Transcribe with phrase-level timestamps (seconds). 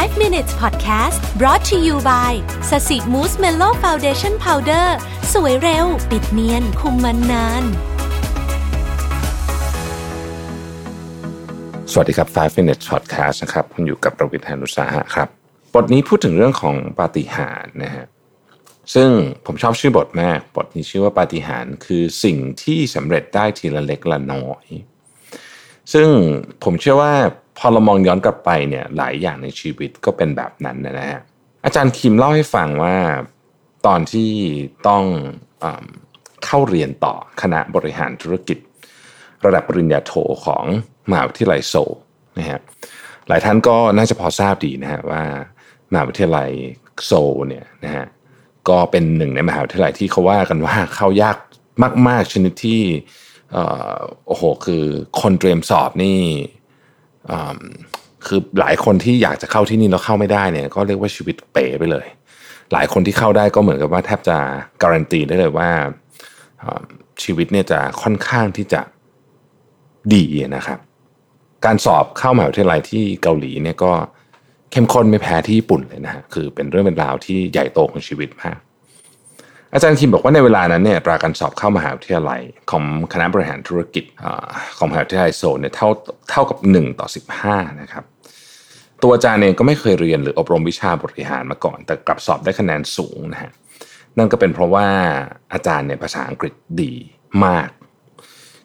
[0.00, 2.32] 5 minutes podcast brought to you by
[2.70, 4.96] ศศิ Mousse Mellow Foundation Powder
[5.32, 7.64] สวยเร็ว ปิดเนียน คุมมันนาน
[11.92, 15.28] สวัสดีครับ 5 minutes podcast นะครับ คุณอยู่กับประวิทยานุสาหะครับ
[15.74, 18.06] บทนี้พูดถึงเรื่องของปาฏิหาริย์นะฮะ
[18.94, 19.08] ซึ่ง
[19.46, 24.66] ผมชอบชื่อบทมาก บทนี้ชื่อว่าปาฏิหาริย์คือสิ่งที่สำเร็จได้ทีละเล็กละน้อย
[25.92, 26.08] ซึ่ง
[26.64, 27.14] ผมเชื่อว่า
[27.64, 31.20] พอเรามองย้อนกลับไปเนี่ยหลายอย่างในชีวิตก็เป็นแบบนั้นนะฮะ
[31.64, 32.96] อาจารย์คิมเล่าให้ฟังว่า
[33.86, 34.30] ตอนที่
[34.88, 35.04] ต้อง
[35.62, 35.66] อ
[36.44, 38.58] เข้าเรียนต่อคณะบริหารธุรกิจ
[39.44, 40.12] ระดับปริญญาโท
[40.46, 40.64] ของ
[41.10, 41.74] มหาวิทยาลัยโซ
[42.38, 42.60] นะฮะ
[43.28, 45.22] หลายท่านก็น่าจะพอทราบดีนะฮะว่า
[45.90, 46.50] มหาวิทยาลัย
[47.04, 47.12] โซ
[47.48, 48.06] เนี่ยนะฮะ
[48.68, 51.36] ก็เป็นหนึ่งในมหาวิทยาลัยที่เขาว่ากันว่าเข้ายาก
[52.08, 52.82] มาก ๆชนิดที่
[54.26, 54.84] โอ้โหคือ
[55.20, 56.18] คนเตรียมสอบนี่
[58.26, 62.06] คือหลายคนที่อยากจะเข้าที่นี่แล้วเข้าไม่ได้เนี่ย ก็เรียกว่าชีวิตเป๋ไปเลย
[62.72, 64.38] หลายคนที่เข้าได้ก็เหมือนกับว่าแทบจะ
[64.82, 65.70] การันตีได้เลยว่า
[67.22, 68.80] ชีวิตเนี่ยจะค่อนข้างที่จะ
[70.14, 70.24] ดี
[70.56, 70.78] นะครับ
[71.64, 73.92] การสอบเข้ามหาวิทยาลัยที่เกาหลีเนี่ยก็
[74.70, 78.58] เข้มข้นไม่แพ้ที่ญี่ปุ่นเลยนะฮะคือเป็นเรื่องเป็นราวที่ใหญ่โตของชีวิตมาก
[79.74, 84.04] อาจารย์คิมบอกว่าในเวลานั้นเนี่ยตราการสอบเข้ามหาวิทยาลัยของคณะบริหารธุรกิจ
[84.78, 85.88] ของมหาวิทยาลัยโซนเนี่ยเท่า
[86.30, 87.06] เท่ากับ 1 ต่อ
[87.44, 88.04] 15 นะครับ
[89.02, 93.50] ตัวอาจารย์เองก็ไม่เคยเรียนหรืออบรมวิชาบริหารมาก่อน แต่กลับสอบได้คะแนนสูงนะฮะ
[94.18, 94.86] นั่นก็เป็นเพราะว่า
[95.52, 96.92] อาจารย์เนี่ยภาษาอังกฤษดี
[97.44, 97.68] มาก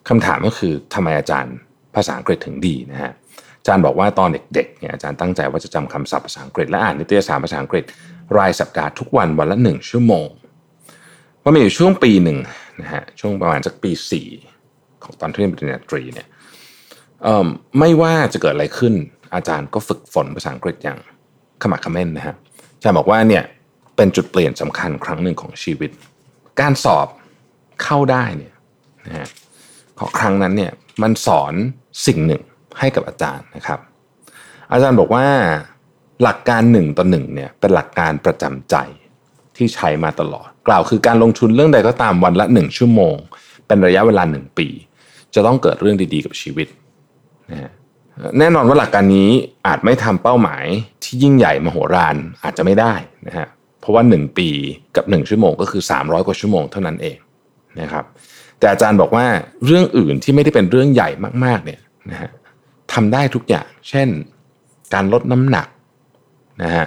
[0.08, 1.54] คำถามก็คือทำไมอาจารย์
[1.96, 3.12] ภาษาอังกฤษถึงดีนะฮะ
[3.58, 7.84] อาจารย์บอกว่าตอนเด็กๆเนี่ยอาจารย์ตั้งใจว่าจะจำคำศัพท์ภาษาอังกฤษและอ่านนิตยสารภาษาอังกฤษ
[8.38, 10.28] รายสัปดาห์ทุกวันวันละหนึ่งชั่วโมง
[11.48, 12.38] ว่ามีอยู่ช่วงปีหนึ่ง
[12.80, 14.28] นะฮะช่วงประมาณสักปีสี่
[15.04, 16.28] ของตอนที่เรียนปริญญาตรีเนี่ย
[17.78, 18.94] ไม่ว่าจะเกิดอะไรขึ้น
[19.34, 20.98] อาจารย์ก็ฝึกฝนภาษาอังกฤษอย่าง
[21.62, 22.34] ขมักขม้นนะฮะ
[22.76, 23.44] อาจารย์บอกว่าเนี่ย
[23.96, 25.90] เป็นจุดเปลี่ยนสำคัญครั้งหนึ่งของชีวิต
[26.60, 27.08] การสอบ
[27.82, 28.54] เข้าได้เนี่ย
[29.06, 29.28] นะฮะ
[29.98, 30.72] พอครั้งนั้นเนี่ย
[31.02, 31.54] มันสอน
[32.06, 32.42] สิ่งหนึ่ง
[32.78, 33.80] ให้กับอาจารย์นะครับ
[34.72, 35.26] อาจารย์บอกว่า
[36.22, 38.76] หลักการหนึ่งต่อหนึ่งเนี่ยเป็นหลักการประจำใจ
[39.58, 43.16] ที่ใช้มาตลอด กล่าวคือการลงทุนเรื่องใดก็ตามวันละหนึ่งชั่วโมง
[43.66, 44.68] เป็นระยะเวลาหนึ่งปี
[45.34, 46.68] จะต้องเกิดเรื่องดีๆกับชีวิต
[47.50, 47.72] นะ
[48.38, 49.30] แน่นอนว่าหลักการนี้
[49.66, 50.64] อาจไม่ทำเป้าหมาย
[51.02, 52.94] ที่ยิ่งใหญ่มโหฬารอาจจะไม่ได้
[53.26, 53.46] นะฮะ
[53.80, 54.48] เพราะว่า 1 ปี
[54.96, 57.16] กับ 1 ชั่วโมงก็คือ 300 กว่าชั่วโมงเท่านั้นเอง
[57.80, 58.04] นะครับ
[58.58, 59.26] แต่อาจารย์บอกว่า
[59.64, 61.08] เรื่องอื่นที่ไม่ได้เป็นเรื่องใหญ่
[61.44, 61.80] มากๆเนี่ย
[62.10, 62.30] นะฮะ
[62.92, 64.08] ทำได้ทุกอย่าง เช่น
[64.94, 65.68] การลดน้ำหนัก
[66.62, 66.86] นะฮะ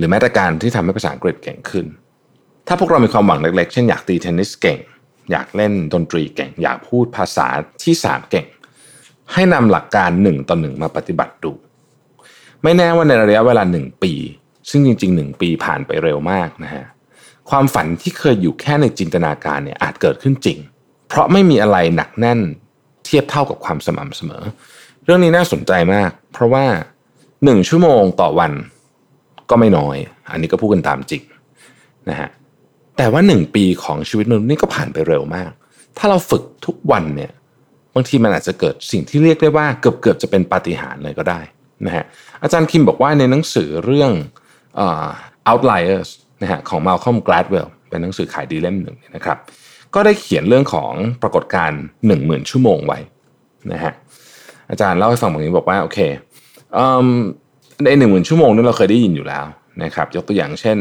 [0.00, 1.86] หรือแม้แต่การที่ทำให้ภาษาอังกฤษเก่งขึ้น
[2.66, 4.78] ถ้าพวกเรามีความหวังเล็กๆ เช่นอยากตีเทนนิสเก่ง
[5.30, 7.46] อยากเล่นดนตรีเก่ง อยากพูดภาษา
[7.82, 8.46] ที่สามเก่ง
[9.32, 11.52] ให้นำหลักการหนึ่งต่อหนึ่งมาปฏิบัติดู
[12.62, 14.12] ไม่แน่ว่าในระยะเวลาหนึ่งปี
[14.70, 16.84] ซึ่งจริงๆหนึ่งปีผ่านไปเร็วมากนะฮะ
[17.50, 20.58] ความฝันที่เคยอยู่แค่ในจินตนาการเนี่ยอาจเกิดขึ้นจริง
[21.08, 22.40] เพราะไม่มีอะไรหนักแน่น
[23.04, 24.42] เทียบเท่ากับความสม่ำเสมอ
[25.04, 26.64] เรื่องนี้น่าสนใจมาก เพราะว่า
[27.44, 28.52] หนึ่งชั่วโมงต่อวัน
[29.50, 29.96] ก็ไม่น้อย
[30.30, 31.22] อันนี้ก็พูดกันตามจริง
[32.10, 32.28] นะฮะ
[32.96, 35.50] แต่ว่าหนึ่งปีของชีวิตมนุษย์นี่ก็ผ่านไปเร็วมาก
[35.98, 37.32] ถ้าเราฝึกทุกวันเนี่ย
[37.94, 41.40] บางทีมันอาจจะเกิดสิ่งที่เรียกได้ว่าเกือบเกือบจะเป็นปาฏิหาริย์เลยก็ได้
[41.86, 42.04] นะฮะ
[42.42, 44.12] อาจารย์คิมบอกว่าในหนังสือเรื่อง
[45.50, 46.08] outliers
[46.42, 49.38] นะฮะของ Malcolm Gladwell เป็นหนังสือขายดีเล่มหนึ่งนะครับ
[49.94, 52.98] ก็ได้เขียนเรื่องของปรากฏการณ์หนึ่งหมื่นชั่วโมงไว้
[53.72, 53.92] นะฮะ
[54.70, 55.98] อาจารย์เล่าให้ฟังแบบนี้บอกว่าโอเค
[56.76, 56.78] อ
[57.84, 59.46] ในหนึ่งหมื่นชั่วโมงนี้เราเคยได้ยินอยู่แล้ว
[59.84, 60.78] นะครับ ยกตัวอย่างเช่น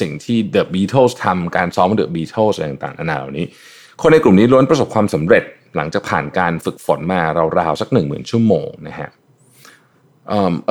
[0.00, 3.46] สิ่งที่ The Beatles ทำการซ้อม The Beatles อะไรต่างๆนานาเหล่านี้
[4.02, 5.44] คนในกลุ่มนี้ล้วนประสบความสำเร็จ
[5.76, 7.20] หลังจากผ่านการฝึกฝนมา
[7.58, 9.10] ราวๆสักหนึ่งหมื่นชั่วโมงนะฮะ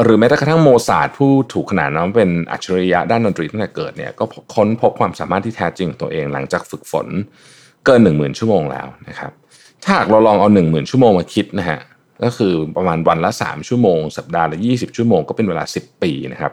[0.03, 4.25] หรือแม้กระทั่งโมซาร์ทผู้ถูกขนานนามเป็นอัจฉริยะด้านดนตรีตั้งแต่เกิดเนี่ยก็
[4.55, 7.07] ค้นพบความสามารถที่แท้จริงของตัวเอง หลังจากฝึกฝน
[7.85, 9.31] เกินหนึ่งหมื่นชั่วโมงแล้วนะครับ
[9.83, 11.79] ถ้าหากเราลองเอาหนึ่งหมื่นชั่วโมงมาคิดนะฮะ
[12.25, 16.51] ก็คือประมาณวันละ 3 ชั่วโมง สัปดาห์ละ 20 ชั่วโมงก็เป็นเวลา 10 ปีนะครับ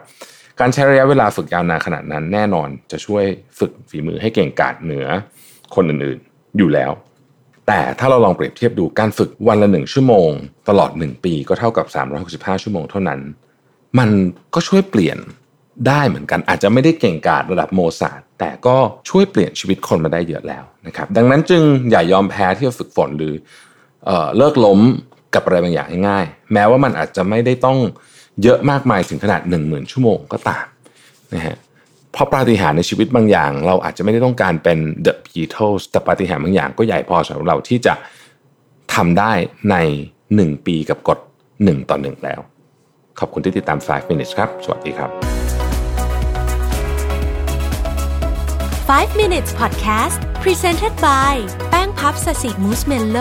[0.59, 3.23] การใช้ระยะเวลาฝึกยาวนานขนาดนั้น แน่นอนจะช่วย
[3.59, 5.07] ฝึกฝีมือให้เก่งกาจเหนือ
[5.75, 6.91] คนอื่นๆอยู่แล้ว
[7.67, 10.29] แต่ถ้าเราลองเปรียบเทียบดูการฝึกวันละ 1 ชั่วโมง
[10.69, 11.85] ตลอด 1 ปีก็เท่ากับ
[12.55, 13.19] 365 ชั่วโมงเท่านั้น
[13.99, 14.09] มัน
[14.53, 15.17] ก็ช่วยเปลี่ยน
[15.87, 18.77] ได้เหมือนกันอาจจะไม่ได้เก่งกาจระดับโมซาร์แต่ก็
[19.09, 23.33] ช่วยเปลี่ยนชีวิตคนมาได้เยอะแล้วนะครับดังนั้นจึงอย่ายอมแพ้ที่จะฝึกฝนหรือ
[24.05, 24.79] เอเลิกล้ม
[25.33, 27.77] กับอะไรบางอย่างง่ายๆแม้ว่ามันอาจจะไม่ได้ต้อง
[28.43, 30.65] เยอะมากมายถึงขนาด 1 0,000 ชั่วโมงก็ตาม
[31.33, 31.57] นะฮะ
[32.11, 37.93] เพราะปาฏิหาริย์ในชีวิตบางอย่าง เราอาจจะไม่ได้ต้องการเป็น The Beatles แต่ปาฏิหาริย์บางอย่างก็ใหญ่พอสำหรับเราที่จะ
[38.95, 39.31] ทำได้
[39.71, 39.75] ใน
[40.21, 41.19] 1 ปีกับกฎ
[41.55, 42.39] 1ต่อ1แล้ว
[43.19, 45.09] ขอบคุณที่ติดตาม 5 minutes ครับ สวัสดีครับ
[48.89, 51.33] 5 minutes podcast presented by
[51.69, 53.17] แป้งพับสสิมูสเมลโล